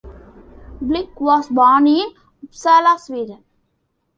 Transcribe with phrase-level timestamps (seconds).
[0.81, 2.07] Blix was born in
[2.43, 3.43] Uppsala, Sweden.